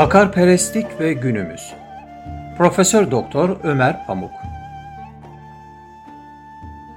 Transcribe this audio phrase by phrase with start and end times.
[0.00, 1.72] Bakarperestlik ve günümüz.
[2.58, 4.30] Profesör Doktor Ömer Pamuk.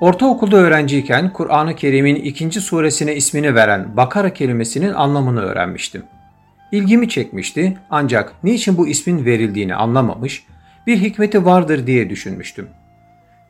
[0.00, 6.02] Ortaokulda öğrenciyken Kur'an-ı Kerim'in ikinci suresine ismini veren Bakara kelimesinin anlamını öğrenmiştim.
[6.72, 10.46] İlgimi çekmişti ancak niçin bu ismin verildiğini anlamamış,
[10.86, 12.68] bir hikmeti vardır diye düşünmüştüm.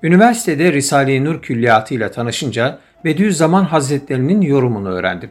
[0.03, 5.31] Üniversitede Risale-i Nur külliyatı ile tanışınca Bediüzzaman Hazretlerinin yorumunu öğrendim.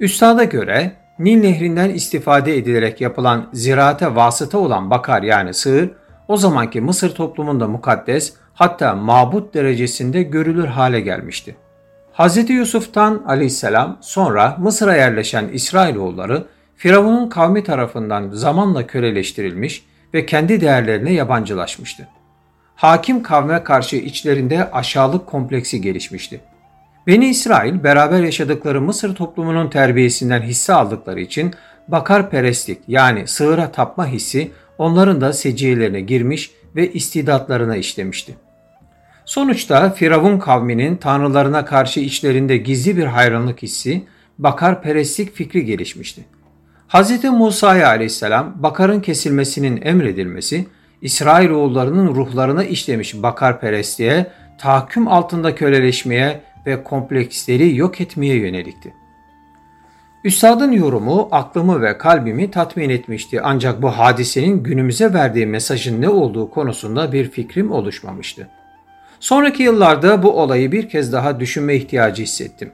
[0.00, 5.90] Üstada göre Nil Nehri'nden istifade edilerek yapılan ziraate vasıta olan bakar yani sığır,
[6.28, 11.56] o zamanki Mısır toplumunda mukaddes hatta mabut derecesinde görülür hale gelmişti.
[12.12, 12.50] Hz.
[12.50, 16.46] Yusuf'tan aleyhisselam sonra Mısır'a yerleşen İsrailoğulları
[16.76, 22.08] Firavun'un kavmi tarafından zamanla köleleştirilmiş ve kendi değerlerine yabancılaşmıştı.
[22.76, 26.40] Hakim kavme karşı içlerinde aşağılık kompleksi gelişmişti.
[27.08, 31.54] Beni İsrail beraber yaşadıkları Mısır toplumunun terbiyesinden hisse aldıkları için
[31.88, 38.36] bakar perestlik yani sığıra tapma hissi onların da seciyelerine girmiş ve istidatlarına işlemişti.
[39.24, 44.04] Sonuçta Firavun kavminin tanrılarına karşı içlerinde gizli bir hayranlık hissi,
[44.38, 46.24] bakar perestlik fikri gelişmişti.
[46.88, 47.24] Hz.
[47.24, 50.66] Musa'ya aleyhisselam bakarın kesilmesinin emredilmesi,
[51.02, 54.26] İsrailoğullarının ruhlarına işlemiş bakar perestliğe,
[54.58, 58.94] tahakküm altında köleleşmeye ve kompleksleri yok etmeye yönelikti.
[60.24, 66.50] Üstadın yorumu aklımı ve kalbimi tatmin etmişti ancak bu hadisenin günümüze verdiği mesajın ne olduğu
[66.50, 68.48] konusunda bir fikrim oluşmamıştı.
[69.20, 72.70] Sonraki yıllarda bu olayı bir kez daha düşünme ihtiyacı hissettim.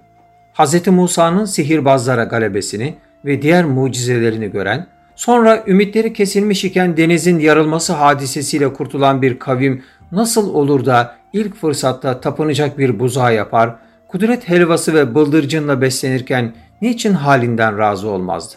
[0.54, 0.86] Hz.
[0.86, 4.86] Musa'nın sihirbazlara galebesini ve diğer mucizelerini gören,
[5.16, 12.20] sonra ümitleri kesilmiş iken denizin yarılması hadisesiyle kurtulan bir kavim nasıl olur da ilk fırsatta
[12.20, 13.76] tapınacak bir buzağı yapar,
[14.14, 18.54] kudret helvası ve bıldırcınla beslenirken niçin halinden razı olmazdı?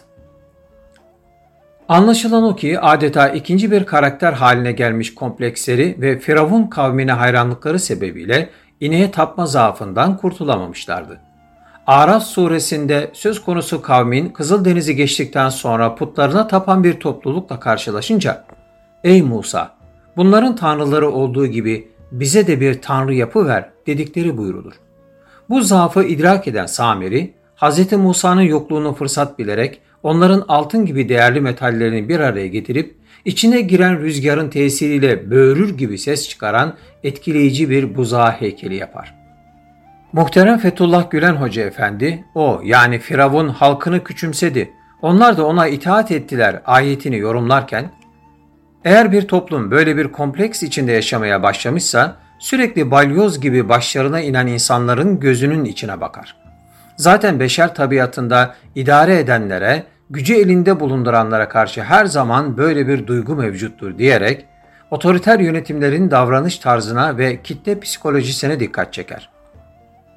[1.88, 8.50] Anlaşılan o ki adeta ikinci bir karakter haline gelmiş kompleksleri ve Firavun kavmine hayranlıkları sebebiyle
[8.80, 11.20] ineğe tapma zaafından kurtulamamışlardı.
[11.86, 18.44] Araf suresinde söz konusu kavmin Kızıldeniz'i geçtikten sonra putlarına tapan bir toplulukla karşılaşınca
[19.04, 19.70] Ey Musa!
[20.16, 24.87] Bunların tanrıları olduğu gibi bize de bir tanrı yapı ver dedikleri buyurulur.
[25.48, 27.92] Bu zaafı idrak eden Samiri, Hz.
[27.92, 34.50] Musa'nın yokluğunu fırsat bilerek onların altın gibi değerli metallerini bir araya getirip içine giren rüzgarın
[34.50, 39.14] tesiriyle böğürür gibi ses çıkaran etkileyici bir buzağı heykeli yapar.
[40.12, 44.70] Muhterem Fethullah Gülen Hoca Efendi, o yani Firavun halkını küçümsedi,
[45.02, 47.90] onlar da ona itaat ettiler ayetini yorumlarken,
[48.84, 55.20] eğer bir toplum böyle bir kompleks içinde yaşamaya başlamışsa, sürekli balyoz gibi başlarına inen insanların
[55.20, 56.36] gözünün içine bakar.
[56.96, 63.98] Zaten beşer tabiatında idare edenlere, gücü elinde bulunduranlara karşı her zaman böyle bir duygu mevcuttur
[63.98, 64.44] diyerek,
[64.90, 69.30] otoriter yönetimlerin davranış tarzına ve kitle psikolojisine dikkat çeker.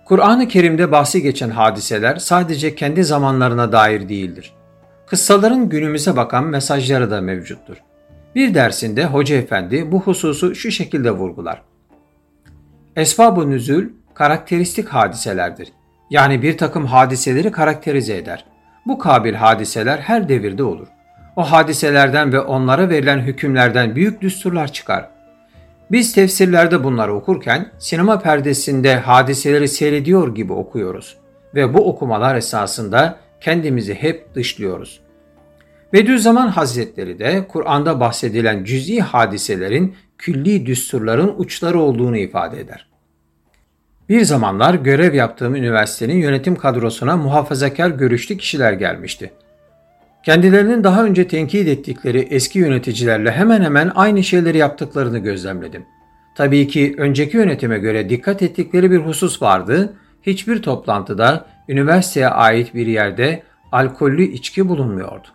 [0.05, 4.53] Kur'an-ı Kerim'de bahsi geçen hadiseler sadece kendi zamanlarına dair değildir.
[5.07, 7.77] Kıssaların günümüze bakan mesajları da mevcuttur.
[8.35, 11.61] Bir dersinde Hoca Efendi bu hususu şu şekilde vurgular.
[12.96, 15.68] Esbab-ı nüzül karakteristik hadiselerdir.
[16.09, 18.46] Yani bir takım hadiseleri karakterize eder.
[18.85, 20.88] Bu kabil hadiseler her devirde olur.
[21.35, 25.09] O hadiselerden ve onlara verilen hükümlerden büyük düsturlar çıkar.
[25.91, 31.18] Biz tefsirlerde bunları okurken sinema perdesinde hadiseleri seyrediyor gibi okuyoruz
[31.56, 35.01] ve bu okumalar esasında kendimizi hep dışlıyoruz.
[35.94, 42.87] Bediüzzaman Hazretleri de Kur'an'da bahsedilen cüz'i hadiselerin külli düsturların uçları olduğunu ifade eder.
[44.09, 49.31] Bir zamanlar görev yaptığım üniversitenin yönetim kadrosuna muhafazakar görüşlü kişiler gelmişti.
[50.23, 55.85] Kendilerinin daha önce tenkit ettikleri eski yöneticilerle hemen hemen aynı şeyleri yaptıklarını gözlemledim.
[56.35, 59.94] Tabii ki önceki yönetime göre dikkat ettikleri bir husus vardı.
[60.24, 65.27] Hiçbir toplantıda üniversiteye ait bir yerde alkollü içki bulunmuyordu.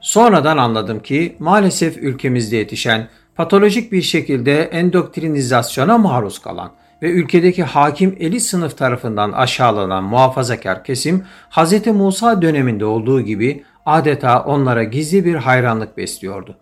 [0.00, 6.72] Sonradan anladım ki maalesef ülkemizde yetişen patolojik bir şekilde endoktrinizasyona maruz kalan
[7.02, 11.86] ve ülkedeki hakim eli sınıf tarafından aşağılanan muhafazakar kesim Hz.
[11.86, 16.56] Musa döneminde olduğu gibi adeta onlara gizli bir hayranlık besliyordu.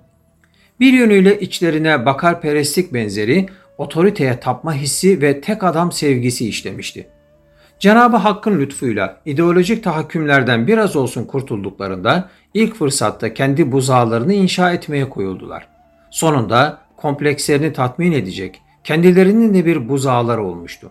[0.80, 3.48] Bir yönüyle içlerine bakar perestlik benzeri
[3.78, 7.08] otoriteye tapma hissi ve tek adam sevgisi işlemişti.
[7.78, 15.71] Cenab-ı Hakk'ın lütfuyla ideolojik tahakkümlerden biraz olsun kurtulduklarında ilk fırsatta kendi buzağlarını inşa etmeye koyuldular.
[16.12, 20.90] Sonunda komplekslerini tatmin edecek, kendilerinin de bir buzağları olmuştu.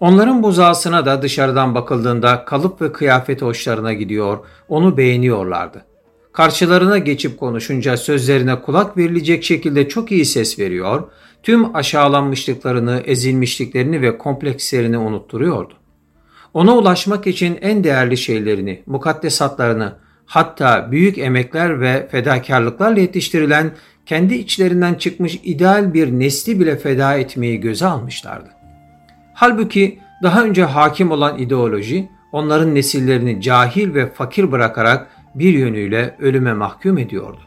[0.00, 4.38] Onların buzağısına da dışarıdan bakıldığında kalıp ve kıyafeti hoşlarına gidiyor,
[4.68, 5.84] onu beğeniyorlardı.
[6.32, 11.02] karşılarına geçip konuşunca sözlerine kulak verilecek şekilde çok iyi ses veriyor,
[11.42, 15.74] tüm aşağılanmışlıklarını, ezilmişliklerini ve komplekslerini unutturuyordu.
[16.54, 19.94] Ona ulaşmak için en değerli şeylerini, mukaddesatlarını,
[20.26, 23.72] hatta büyük emekler ve fedakarlıklarla yetiştirilen
[24.08, 28.48] kendi içlerinden çıkmış ideal bir nesli bile feda etmeyi göze almışlardı.
[29.34, 36.52] Halbuki daha önce hakim olan ideoloji onların nesillerini cahil ve fakir bırakarak bir yönüyle ölüme
[36.52, 37.40] mahkum ediyordu.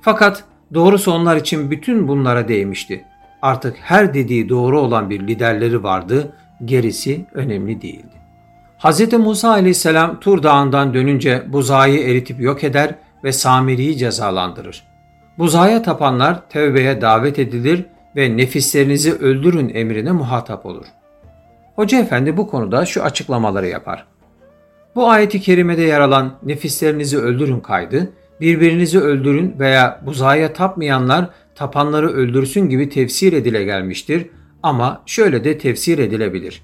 [0.00, 0.44] Fakat
[0.74, 3.04] doğrusu onlar için bütün bunlara değmişti.
[3.42, 6.32] Artık her dediği doğru olan bir liderleri vardı,
[6.64, 8.14] gerisi önemli değildi.
[8.78, 9.12] Hz.
[9.12, 12.94] Musa aleyhisselam Tur Dağı'ndan dönünce buzağıyı eritip yok eder
[13.24, 14.93] ve Samiri'yi cezalandırır.
[15.38, 17.84] Buzağa tapanlar tevbeye davet edilir
[18.16, 20.86] ve nefislerinizi öldürün emrine muhatap olur.
[21.76, 24.06] Hoca efendi bu konuda şu açıklamaları yapar.
[24.94, 32.68] Bu ayeti kerimede yer alan nefislerinizi öldürün kaydı, birbirinizi öldürün veya buzağa tapmayanlar tapanları öldürsün
[32.68, 34.26] gibi tefsir edile gelmiştir
[34.62, 36.62] ama şöyle de tefsir edilebilir.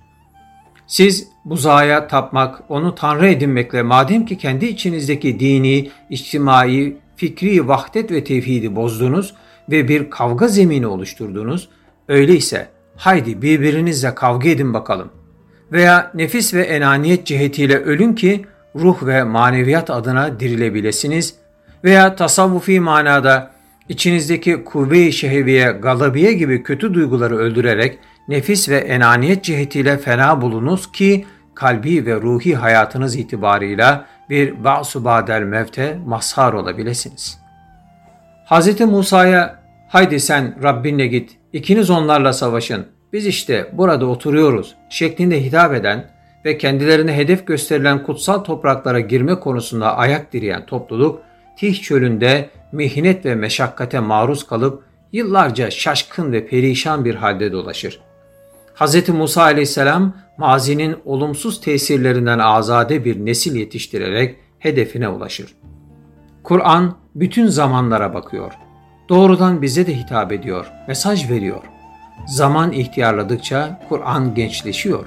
[0.87, 8.25] Siz buzağa tapmak, onu tanrı edinmekle madem ki kendi içinizdeki dini, içtimai, fikri vahdet ve
[8.25, 9.35] tevhidi bozdunuz
[9.71, 11.69] ve bir kavga zemini oluşturdunuz,
[12.09, 15.11] öyleyse haydi birbirinizle kavga edin bakalım.
[15.73, 18.45] Veya nefis ve enaniyet cihetiyle ölün ki
[18.77, 21.35] ruh ve maneviyat adına dirilebilesiniz
[21.85, 23.51] veya tasavvufi manada
[23.89, 31.27] içinizdeki kuvve-i şehviye, galabiye gibi kötü duyguları öldürerek nefis ve enaniyet cihetiyle fena bulunuz ki
[31.55, 37.39] kalbi ve ruhi hayatınız itibarıyla bir ba'su badel mevte mazhar olabilirsiniz.
[38.51, 38.81] Hz.
[38.81, 46.11] Musa'ya haydi sen Rabbinle git, ikiniz onlarla savaşın, biz işte burada oturuyoruz şeklinde hitap eden
[46.45, 51.23] ve kendilerine hedef gösterilen kutsal topraklara girme konusunda ayak direyen topluluk,
[51.57, 58.01] Tih çölünde mihnet ve meşakkate maruz kalıp yıllarca şaşkın ve perişan bir halde dolaşır.
[58.81, 59.09] Hz.
[59.09, 65.55] Musa aleyhisselam mazinin olumsuz tesirlerinden azade bir nesil yetiştirerek hedefine ulaşır.
[66.43, 68.53] Kur'an bütün zamanlara bakıyor.
[69.09, 71.63] Doğrudan bize de hitap ediyor, mesaj veriyor.
[72.27, 75.07] Zaman ihtiyarladıkça Kur'an gençleşiyor.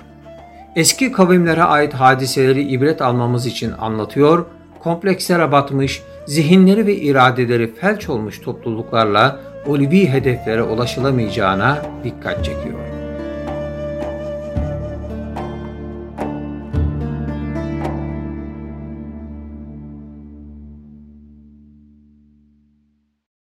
[0.75, 4.45] Eski kavimlere ait hadiseleri ibret almamız için anlatıyor,
[4.79, 12.92] komplekslere batmış, zihinleri ve iradeleri felç olmuş topluluklarla ulvi hedeflere ulaşılamayacağına dikkat çekiyor.